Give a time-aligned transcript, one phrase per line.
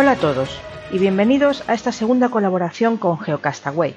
[0.00, 0.58] Hola a todos
[0.90, 3.94] y bienvenidos a esta segunda colaboración con Geocastaway.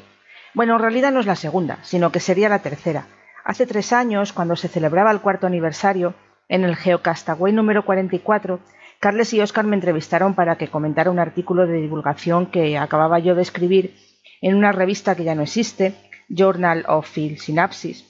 [0.54, 3.08] Bueno, en realidad no es la segunda, sino que sería la tercera.
[3.46, 6.14] Hace tres años, cuando se celebraba el cuarto aniversario,
[6.50, 8.60] en el Geocastaway número 44,
[9.00, 13.34] Carles y Oscar me entrevistaron para que comentara un artículo de divulgación que acababa yo
[13.34, 13.96] de escribir
[14.42, 15.96] en una revista que ya no existe,
[16.28, 18.04] Journal of Field Synapsis,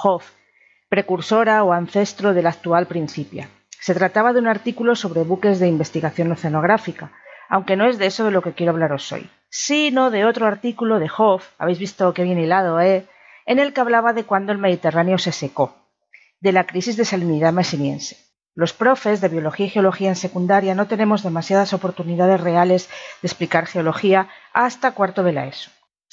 [0.00, 0.30] HOF,
[0.88, 3.48] precursora o ancestro del actual Principia.
[3.80, 7.10] Se trataba de un artículo sobre buques de investigación oceanográfica,
[7.52, 10.98] aunque no es de eso de lo que quiero hablaros hoy, sino de otro artículo
[10.98, 13.06] de Hoff, habéis visto que bien hilado, ¿eh?
[13.44, 15.76] en el que hablaba de cuando el Mediterráneo se secó,
[16.40, 18.16] de la crisis de salinidad mesiniense.
[18.54, 22.88] Los profes de biología y geología en secundaria no tenemos demasiadas oportunidades reales
[23.20, 25.70] de explicar geología hasta cuarto de la ESO.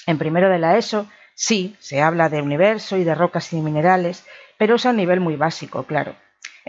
[0.07, 4.25] En primero de la ESO, sí, se habla de universo y de rocas y minerales,
[4.57, 6.17] pero es a un nivel muy básico, claro.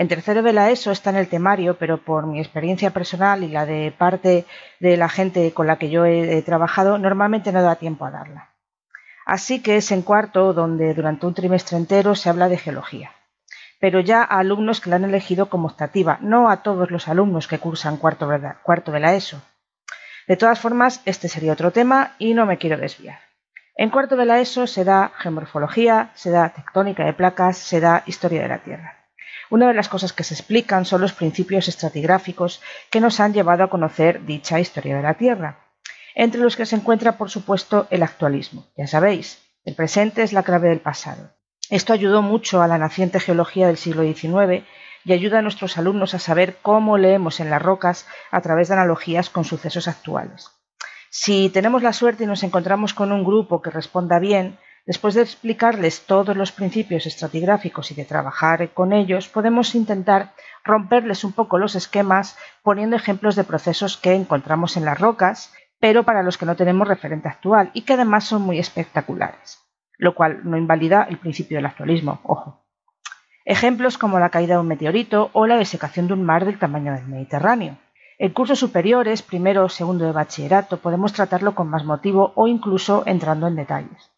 [0.01, 3.49] En tercero de la ESO está en el temario, pero por mi experiencia personal y
[3.49, 4.47] la de parte
[4.79, 8.49] de la gente con la que yo he, trabajado, normalmente no da tiempo a darla.
[9.27, 13.11] Así que es en cuarto donde durante un trimestre entero se habla de geología.
[13.79, 17.47] Pero ya a alumnos que la han elegido como optativa, no a todos los alumnos
[17.47, 19.43] que cursan cuarto de la ESO.
[20.27, 23.19] De todas formas, este sería otro tema y no me quiero desviar.
[23.77, 28.03] En cuarto de la ESO se da geomorfología, se da tectónica de placas, se da
[28.07, 29.00] historia de la Tierra.
[29.51, 33.65] Una de las cosas que se explican son los principios estratigráficos que nos han llevado
[33.65, 35.67] a conocer dicha historia de la Tierra,
[36.15, 38.69] entre los que se encuentra, por supuesto, el actualismo.
[38.77, 41.33] Ya sabéis, el presente es la clave del pasado.
[41.69, 44.65] Esto ayudó mucho a la naciente geología del siglo XIX
[45.05, 48.75] y ayuda a nuestros alumnos a saber cómo leemos en las rocas a través de
[48.75, 50.49] analogías con sucesos actuales.
[51.11, 55.23] Si tenemos la suerte y nos encontramos con un grupo que responda bien, Después de
[55.23, 60.33] explicarles todos los principios estratigráficos y de trabajar con ellos, podemos intentar
[60.65, 66.05] romperles un poco los esquemas poniendo ejemplos de procesos que encontramos en las rocas, pero
[66.05, 69.59] para los que no tenemos referente actual y que además son muy espectaculares,
[69.99, 72.65] lo cual no invalida el principio del actualismo, ojo.
[73.45, 76.93] Ejemplos como la caída de un meteorito o la desecación de un mar del tamaño
[76.93, 77.79] del Mediterráneo.
[78.19, 83.03] En cursos superiores, primero o segundo de bachillerato, podemos tratarlo con más motivo o incluso
[83.07, 84.10] entrando en detalles.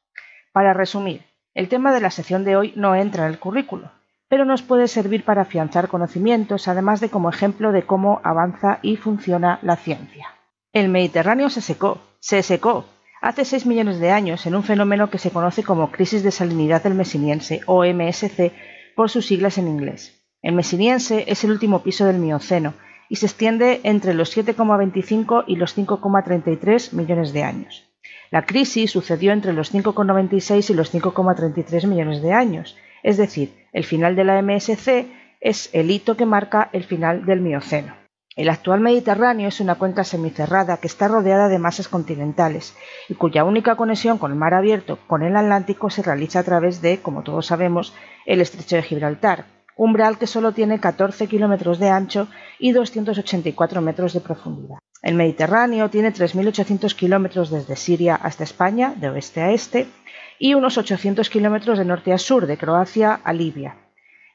[0.53, 1.23] Para resumir,
[1.55, 3.91] el tema de la sección de hoy no entra en el currículo,
[4.29, 8.97] pero nos puede servir para afianzar conocimientos, además de como ejemplo de cómo avanza y
[8.97, 10.29] funciona la ciencia.
[10.73, 12.87] El Mediterráneo se secó, se secó,
[13.21, 16.83] hace 6 millones de años en un fenómeno que se conoce como crisis de salinidad
[16.83, 18.53] del Mesiniense o MSC
[18.97, 20.23] por sus siglas en inglés.
[20.43, 22.75] El Mesiniense es el último piso del Mioceno
[23.09, 27.92] y se extiende entre los 7,25 y los 5,33 millones de años.
[28.31, 33.85] La crisis sucedió entre los 5,96 y los 5,33 millones de años, es decir, el
[33.85, 35.07] final de la MSC
[35.41, 37.95] es el hito que marca el final del Mioceno.
[38.35, 42.75] El actual Mediterráneo es una cuenca semicerrada que está rodeada de masas continentales
[43.11, 46.81] y cuya única conexión con el mar abierto con el Atlántico se realiza a través
[46.81, 47.93] de, como todos sabemos,
[48.25, 49.45] el estrecho de Gibraltar,
[49.77, 54.79] umbral que solo tiene 14 kilómetros de ancho y 284 metros de profundidad.
[55.03, 59.89] El Mediterráneo tiene 3.800 kilómetros desde Siria hasta España, de oeste a este,
[60.39, 63.79] y unos 800 kilómetros de norte a sur, de Croacia a Libia.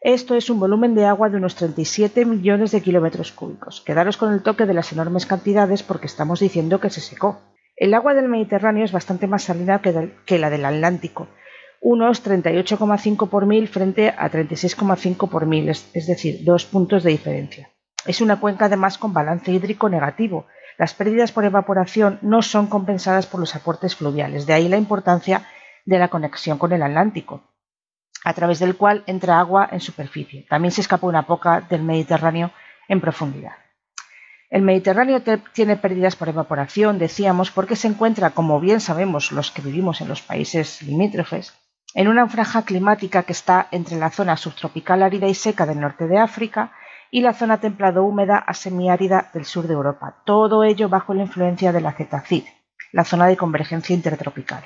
[0.01, 3.79] Esto es un volumen de agua de unos 37 millones de kilómetros cúbicos.
[3.81, 7.41] Quedaros con el toque de las enormes cantidades porque estamos diciendo que se secó.
[7.77, 11.29] El agua del Mediterráneo es bastante más salina que, la del Atlántico,
[11.79, 17.69] unos 38,5 por mil frente a 36,5 por mil, es decir, dos puntos de diferencia.
[18.06, 20.47] Es una cuenca además con balance hídrico negativo,
[20.77, 25.47] las pérdidas por evaporación no son compensadas por los aportes fluviales, de ahí la importancia
[25.85, 27.44] de la conexión con el Atlántico,
[28.24, 30.45] a través del cual entra agua en superficie.
[30.50, 32.51] También se escapa una poca del Mediterráneo
[32.88, 33.53] en profundidad.
[34.50, 35.21] El Mediterráneo
[35.51, 40.07] tiene pérdidas por evaporación, decíamos, porque se encuentra, como bien sabemos los que vivimos en
[40.07, 41.53] los países limítrofes,
[41.94, 46.07] en una franja climática que está entre la zona subtropical árida y seca del norte
[46.07, 46.71] de África
[47.12, 51.24] y la zona templado húmeda a semiárida del sur de Europa, todo ello bajo la
[51.24, 52.44] influencia de la Zetacid,
[52.92, 54.63] la zona de convergencia intertropical.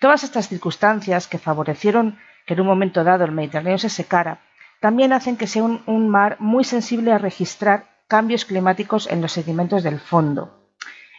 [0.00, 4.40] Todas estas circunstancias que favorecieron que en un momento dado el Mediterráneo se secara
[4.80, 9.82] también hacen que sea un, mar muy sensible a registrar cambios climáticos en los sedimentos
[9.82, 10.57] del fondo.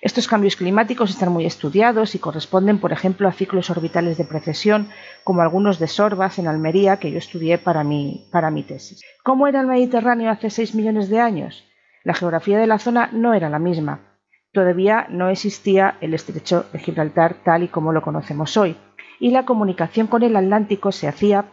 [0.02, 4.90] Estos cambios climáticos están muy estudiados y corresponden, por ejemplo, a ciclos orbitales de precesión,
[5.26, 9.02] como algunos de Sorbas en Almería, que yo estudié para mi, para mi tesis.
[9.24, 11.66] ¿Cómo era el Mediterráneo hace 6 millones de años?
[12.06, 14.18] La geografía de la zona no era la misma.
[14.54, 18.78] Todavía no existía el estrecho de Gibraltar tal y como lo conocemos hoy,
[19.20, 21.46] y la comunicación con el Atlántico se hacía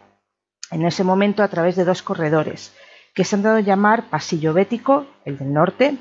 [0.71, 2.73] en ese momento a través de dos corredores,
[3.13, 5.97] que se han dado a llamar pasillo bético, el del norte,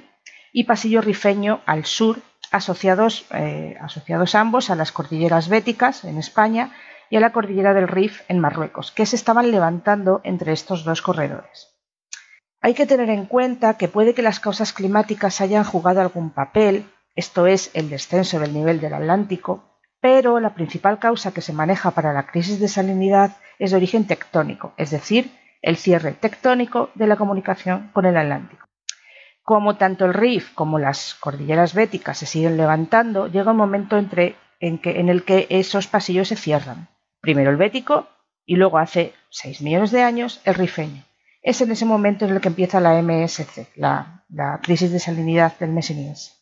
[0.53, 2.19] y pasillo rifeño al sur,
[2.57, 6.73] asociados, eh, asociados ambos a las cordilleras béticas en España
[7.11, 11.03] y a la cordillera del Rif en Marruecos, que se estaban levantando entre estos dos
[11.03, 11.69] corredores.
[12.61, 16.91] Hay que tener en cuenta que puede que las causas climáticas hayan jugado algún papel,
[17.15, 21.91] esto es el descenso del nivel del Atlántico, pero la principal causa que se maneja
[21.93, 25.31] para la crisis de salinidad es de origen tectónico, es decir,
[25.63, 28.66] el cierre tectónico de la comunicación con el Atlántico.
[29.47, 34.11] Como tanto el Rif como las cordilleras béticas se siguen levantando, llega un momento en,
[34.61, 36.89] en el que esos pasillos se cierran.
[37.21, 38.09] Primero el bético
[38.45, 41.05] y luego hace 6 millones de años el rifeño.
[41.43, 45.57] Es en ese momento en el que empieza la MSC, la, la crisis de salinidad
[45.61, 46.33] del Meseniense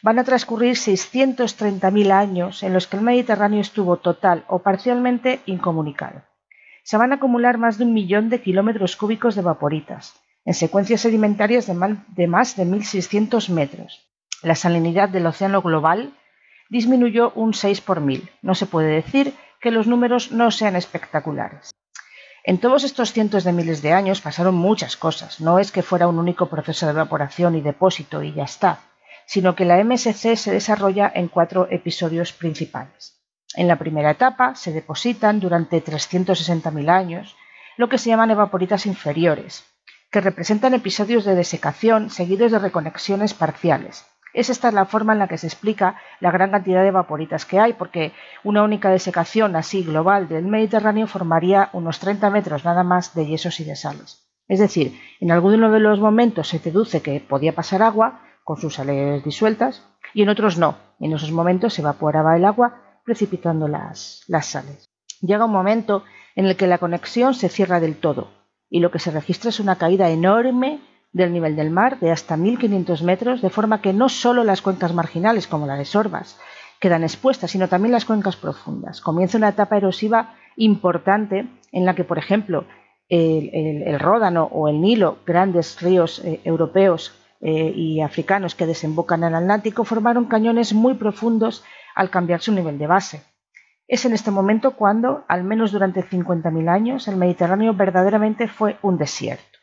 [0.00, 6.22] van a transcurrir 630.000 años en los que el Mediterráneo estuvo total o parcialmente incomunicado.
[6.84, 10.14] Se van a acumular más de un millón de kilómetros cúbicos de vaporitas,
[10.48, 11.74] en secuencias sedimentarias de,
[12.26, 14.08] más de 1.600 metros.
[14.42, 16.14] La salinidad del océano global
[16.70, 18.30] disminuyó un 6 por mil.
[18.40, 21.70] No se puede decir que los números no sean espectaculares.
[22.44, 25.38] En todos estos cientos de miles de años pasaron muchas cosas.
[25.38, 28.80] No es que fuera un único proceso de evaporación y depósito y ya está
[29.28, 33.20] sino que la MSC se desarrolla en cuatro episodios principales.
[33.54, 37.36] En la primera etapa se depositan durante 360.000 años
[37.76, 39.67] lo que se llaman evaporitas inferiores,
[40.10, 44.06] que representan episodios de desecación seguidos de reconexiones parciales.
[44.34, 47.58] Es esta la forma en la que se explica la gran cantidad de vaporitas que
[47.58, 48.12] hay, porque
[48.44, 53.60] una única desecación así global del Mediterráneo formaría unos 30 metros nada más de yesos
[53.60, 54.28] y de sales.
[54.46, 58.76] Es decir, en alguno de los momentos se deduce que podía pasar agua, con sus
[58.76, 60.78] sales disueltas y en otros no.
[61.00, 64.88] En esos momentos se evaporaba el agua precipitando las, las sales.
[65.20, 66.04] Llega un momento
[66.34, 68.37] en el que la conexión se cierra del todo
[68.70, 70.80] y lo que se registra es una caída enorme
[71.12, 74.92] del nivel del mar de hasta 1500 metros, de forma que no solo las cuencas
[74.92, 76.38] marginales como la de Sorbas
[76.80, 79.00] quedan expuestas, sino también las cuencas profundas.
[79.00, 82.66] Comienza una etapa erosiva importante en la que, por ejemplo,
[83.08, 89.30] el, Ródano o el Nilo, grandes ríos eh, europeos eh, y africanos que desembocan en
[89.30, 91.64] el Atlántico formaron cañones muy profundos
[91.94, 93.22] al cambiar su nivel de base.
[93.88, 98.98] Es en este momento cuando, al menos durante 50.000 años, el Mediterráneo verdaderamente fue un
[98.98, 99.58] desierto.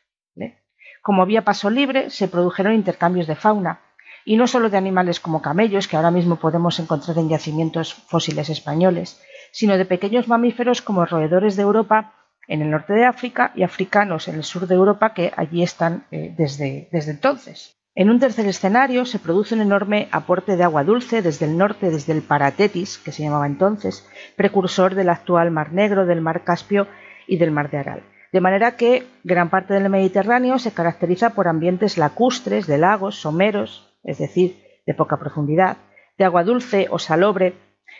[1.03, 3.81] Como había paso libre, se produjeron intercambios de fauna,
[4.25, 8.49] y no solo de animales como camellos, que ahora mismo podemos encontrar en yacimientos fósiles
[8.49, 12.15] españoles, sino de pequeños mamíferos como roedores de Europa
[12.47, 16.07] en el norte de África y africanos en el sur de Europa que allí están
[16.09, 17.77] eh, desde, desde entonces.
[17.97, 21.89] En un tercer escenario se produce un enorme aporte de agua dulce desde el norte,
[21.89, 24.05] desde el Paratetis, que se llamaba entonces,
[24.35, 26.87] precursor del actual Mar Negro, del Mar Caspio
[27.25, 28.03] y del Mar de Aral.
[28.33, 33.95] De manera que gran parte del Mediterráneo se caracteriza por ambientes lacustres de lagos, someros,
[34.03, 35.77] es decir, de poca profundidad,
[36.17, 37.53] de agua dulce o salobre,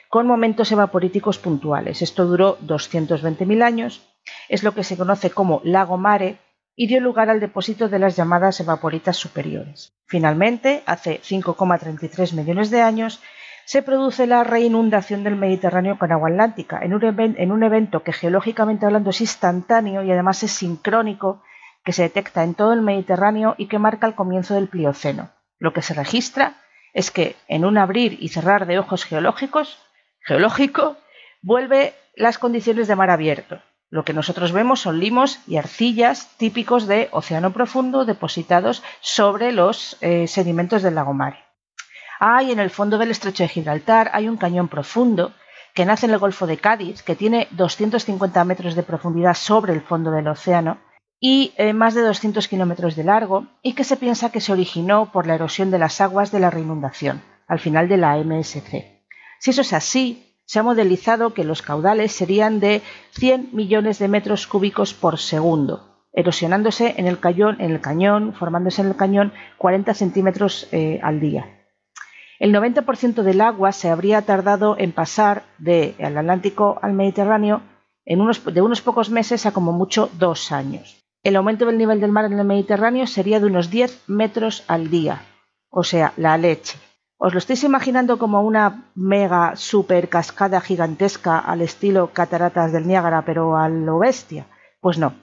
[0.09, 2.01] con momentos evaporíticos puntuales.
[2.01, 4.11] Esto duró 220.000 años
[4.49, 6.37] es lo que se conoce como lago mare
[6.75, 9.93] y dio lugar al depósito de las llamadas evaporitas superiores.
[10.05, 13.21] Finalmente, hace 5,33 millones de años,
[13.65, 19.09] se produce la reinundación del Mediterráneo con agua atlántica, en un, evento que geológicamente hablando
[19.09, 21.41] es instantáneo y además es sincrónico,
[21.83, 25.31] que se detecta en todo el Mediterráneo y que marca el comienzo del Plioceno.
[25.57, 26.57] Lo que se registra
[26.93, 29.79] es que en un abrir y cerrar de ojos geológicos,
[30.21, 30.97] geológico,
[31.41, 33.61] vuelve las condiciones de mar abierto,
[33.95, 39.95] lo que nosotros vemos son limos y arcillas típicos de océano profundo depositados sobre los
[40.01, 41.45] eh, sedimentos del lago Mare.
[42.19, 45.31] Hay en el fondo del estrecho de Gibraltar hay un cañón profundo
[45.73, 49.79] que nace en el Golfo de Cádiz, que tiene 250 metros de profundidad sobre el
[49.79, 50.77] fondo del océano
[51.21, 55.13] y eh, más de 200 kilómetros de largo, y que se piensa que se originó
[55.13, 59.05] por la erosión de las aguas de la reinundación, al final de la MSC.
[59.39, 64.07] Si eso es así, se ha modelizado que los caudales serían de 100 millones de
[64.07, 70.99] metros cúbicos por segundo, erosionándose en el cañón, formándose en el cañón 40 centímetros eh,
[71.03, 71.55] al día.
[72.39, 77.61] El 90% del agua se habría tardado en pasar del Atlántico al Mediterráneo
[78.05, 81.01] en unos, de unos pocos meses a como mucho dos años.
[81.23, 84.91] el aumento del nivel del mar en el Mediterráneo sería de unos 10 metros al
[84.91, 85.23] día,
[85.69, 86.77] o sea, la leche.
[87.17, 93.23] ¿Os lo estáis imaginando como una mega super cascada gigantesca al estilo cataratas del Niágara,
[93.23, 94.47] pero a lo bestia?
[94.81, 95.13] Pues no.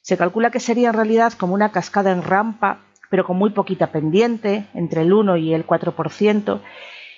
[0.00, 3.88] Se calcula que sería en realidad como una cascada en rampa, pero con muy poquita
[3.88, 6.60] pendiente, entre el 1 y el 4%,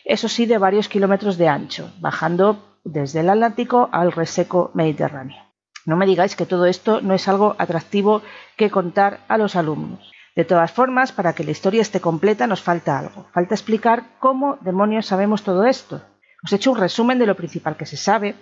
[0.06, 5.42] eso sí de varios kilómetros de ancho, bajando desde el Atlántico al reseco Mediterráneo.
[5.84, 8.22] No me digáis que todo esto no es algo atractivo
[8.56, 10.15] que contar a los alumnos.
[10.36, 13.26] De todas formas, para que la historia esté completa nos falta algo.
[13.32, 16.02] Falta explicar cómo demonios sabemos todo esto.
[16.44, 18.36] Os he hecho un resumen de lo principal que se sabe,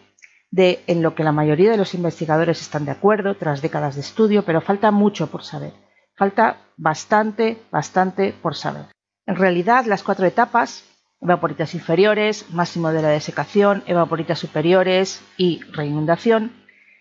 [0.51, 4.01] de en lo que la mayoría de los investigadores están de acuerdo tras décadas de
[4.01, 5.73] estudio, pero falta mucho por saber.
[6.17, 8.87] Falta bastante, bastante por saber.
[9.27, 10.85] En realidad, las cuatro etapas,
[11.21, 16.53] evaporitas inferiores, máximo de la desecación, evaporitas superiores y reinundación,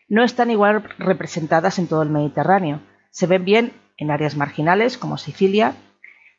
[0.08, 2.82] no están igual representadas en todo el Mediterráneo.
[3.10, 5.76] Se ven bien en áreas marginales como Sicilia,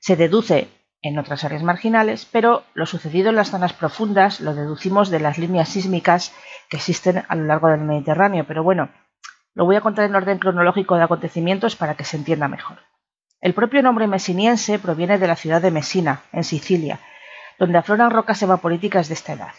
[0.01, 0.69] se deduce
[1.05, 5.39] en otras áreas marginales, pero lo sucedido en las zonas profundas lo deducimos de las
[5.39, 6.33] líneas sísmicas
[6.71, 8.47] que existen a lo largo del Mediterráneo.
[8.47, 8.89] Pero bueno,
[9.53, 12.79] lo voy a contar en orden cronológico de acontecimientos para que se entienda mejor.
[13.43, 17.01] El propio nombre mesiniense proviene de la ciudad de Mesina, en Sicilia,
[17.59, 19.53] donde afloran rocas evaporíticas de esta edad.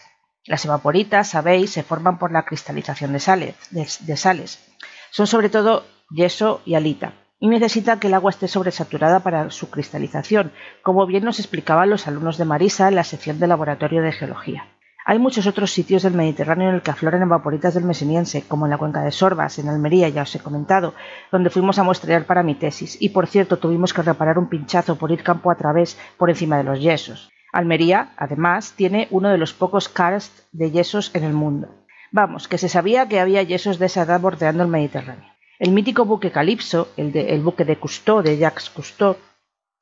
[0.46, 3.54] Las evaporitas, sabéis, se forman por la cristalización de sales.
[3.70, 4.64] de sales.
[5.10, 9.70] Son sobre todo yeso y alita y necesita que el agua esté sobresaturada para su
[9.70, 10.52] cristalización,
[10.82, 14.68] como bien nos explicaban los alumnos de Marisa en la sección de laboratorio de geología.
[15.08, 18.70] Hay muchos otros sitios del Mediterráneo en el que afloran evaporitas del mesiniense, como en
[18.70, 20.94] la cuenca de Sorbas, en Almería, ya os he comentado,
[21.30, 24.96] donde fuimos a muestrear para mi tesis, y por cierto tuvimos que reparar un pinchazo
[24.96, 27.30] por ir campo a través por encima de los yesos.
[27.52, 31.68] Almería, además, tiene uno de los pocos karsts de yesos en el mundo.
[32.10, 35.35] Vamos, que se sabía que había yesos de esa edad bordeando el Mediterráneo.
[35.58, 39.16] El mítico buque Calipso, el, buque de Cousteau, de Jacques Cousteau,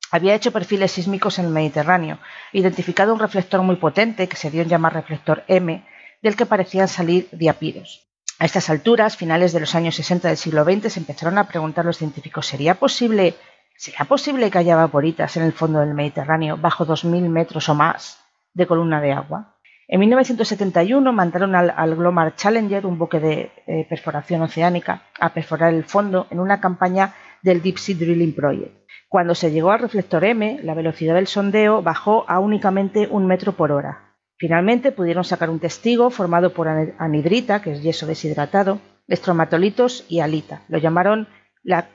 [0.09, 2.19] había hecho perfiles sísmicos en el Mediterráneo,
[2.53, 5.85] identificado un reflector muy potente que se dio en llamar reflector M,
[6.21, 8.07] del que parecían salir diapiros.
[8.39, 11.83] A estas alturas, finales de los años 60 del siglo XX, se empezaron a preguntar
[11.83, 13.35] los científicos, ¿sería posible,
[13.75, 18.19] ¿será posible que haya vaporitas en el fondo del Mediterráneo bajo 2.000 metros o más
[18.53, 19.54] de columna de agua?
[19.87, 25.83] En 1971 mandaron al, Glomar Challenger, un buque de eh, perforación oceánica, a perforar el
[25.83, 27.13] fondo en una campaña
[27.43, 28.75] del Deep Sea Drilling Project.
[29.07, 33.51] Cuando se llegó al reflector M, la velocidad del sondeo bajó a únicamente un metro
[33.51, 34.15] por hora.
[34.37, 40.63] Finalmente pudieron sacar un testigo formado por anhidrita, que es yeso deshidratado, estromatolitos y alita.
[40.67, 41.27] Lo llamaron,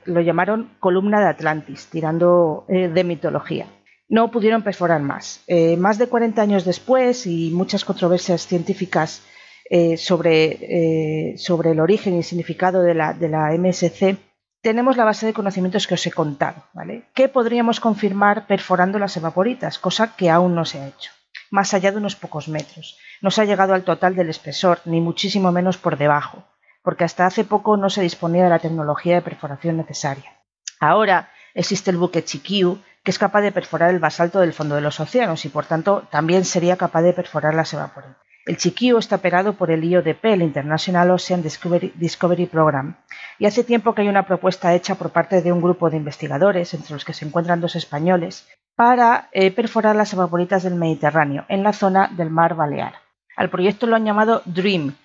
[0.05, 3.67] lo llamaron columna de Atlantis, tirando eh, de mitología
[4.11, 5.41] no pudieron perforar más.
[5.47, 9.23] Eh, más de 40 años después y muchas controversias científicas
[9.69, 14.17] eh, sobre, eh, sobre, el origen y significado de la, de la, MSC,
[14.61, 17.05] tenemos la base de conocimientos que os he contado, ¿vale?
[17.13, 21.11] Que podríamos confirmar perforando las evaporitas, cosa que aún no se ha hecho,
[21.49, 22.97] más allá de unos pocos metros.
[23.21, 26.43] No se ha llegado al total del espesor, ni muchísimo menos por debajo,
[26.83, 30.37] porque hasta hace poco no se disponía de la tecnología de perforación necesaria.
[30.81, 34.81] Ahora existe el buque Chiquiu, que es capaz de perforar el basalto del fondo de
[34.81, 38.17] los océanos y por tanto también sería capaz de perforar las evaporitas.
[38.45, 42.97] El Chiquio está operado por el IODP, el International Ocean Discovery, Program,
[43.37, 46.73] y hace tiempo que hay una propuesta hecha por parte de un grupo de investigadores,
[46.73, 51.61] entre los que se encuentran dos españoles, para eh, perforar las evaporitas del Mediterráneo, en
[51.61, 52.95] la zona del mar Balear.
[53.35, 54.95] Al proyecto lo han llamado DREAM,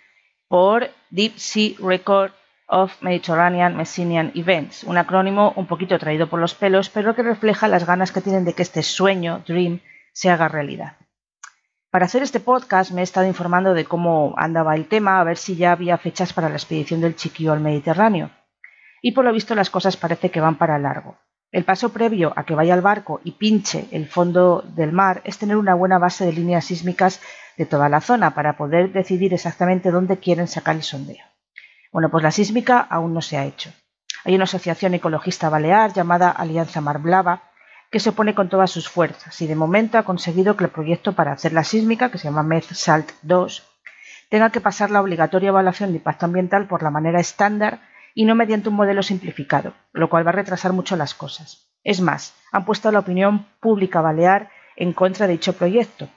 [0.49, 2.33] por Deep Sea Record
[2.69, 7.69] of Mediterranean Messinian Events, un acrónimo un poquito traído por los pelos, pero que refleja
[7.69, 9.81] las ganas que tienen de que este sueño, Dream,
[10.13, 10.97] se haga realidad.
[11.91, 15.37] Para hacer este podcast me he estado informando de cómo andaba el tema, a ver
[15.37, 18.31] si ya había fechas para la expedición del Chiquillo al Mediterráneo.
[19.01, 21.17] Y por lo visto las cosas parece que van para largo.
[21.53, 25.39] El paso previo a que vaya al barco y pinche el fondo del mar es
[25.39, 27.21] tener una buena base de líneas sísmicas
[27.57, 31.25] de toda la zona para poder decidir exactamente dónde quieren sacar el sondeo.
[31.97, 33.73] Bueno, pues la sísmica aún no se ha hecho.
[34.27, 37.45] Hay una asociación ecologista balear llamada Alianza Mar Blava
[37.91, 41.15] que se opone con todas sus fuerzas y de momento ha conseguido que el proyecto
[41.15, 43.67] para hacer la sísmica, que se llama MED-SALT 2,
[44.29, 47.81] tenga que pasar la obligatoria evaluación de impacto ambiental por la manera estándar
[48.15, 51.71] y no mediante un modelo simplificado, lo cual va a retrasar mucho las cosas.
[51.83, 56.11] Es más, han puesto la opinión pública balear en contra de dicho proyecto,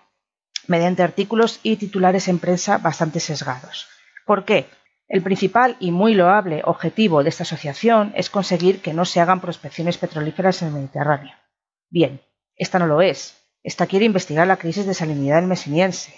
[0.67, 3.88] mediante artículos y titulares en prensa bastante sesgados.
[4.25, 4.67] ¿Por qué?
[5.10, 9.42] El principal y muy loable objetivo de esta asociación es conseguir que no se hagan
[9.42, 11.34] prospecciones petrolíferas en el Mediterráneo.
[11.89, 12.22] Bien,
[12.56, 13.36] esta no lo es.
[13.63, 16.13] Esta quiere investigar la crisis de salinidad mesiniense.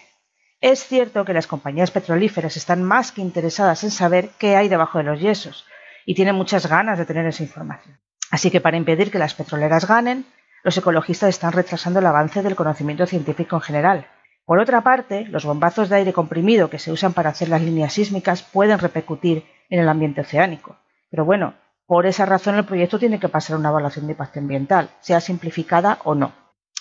[0.60, 4.98] Es cierto que las compañías petrolíferas están más que interesadas en saber qué hay debajo
[4.98, 5.66] de los yesos,
[6.06, 7.98] y tiene muchas ganas de tener esa información.
[8.30, 10.26] Así que para impedir que las petroleras ganen,
[10.64, 14.08] los ecologistas están retrasando el avance del conocimiento científico en general.
[14.46, 17.94] Por otra parte, los bombazos de aire comprimido que se usan para hacer las líneas
[17.94, 20.78] sísmicas pueden repercutir en el ambiente oceánico.
[21.10, 21.54] Pero bueno,
[21.86, 26.00] por esa razón el proyecto tiene que pasar una evaluación de impacto ambiental, sea simplificada
[26.04, 26.34] o no.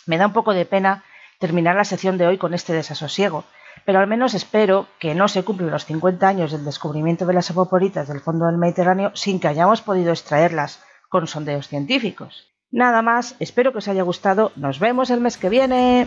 [0.06, 1.04] Me da un poco de pena
[1.38, 3.44] terminar la sección de hoy con este desasosiego,
[3.84, 7.50] pero al menos espero que no se cumplan los 50 años del descubrimiento de las
[7.50, 12.48] evaporitas del fondo del Mediterráneo sin que hayamos podido extraerlas con sondeos científicos.
[12.70, 16.06] Nada más, espero que os haya gustado, nos vemos el mes que viene.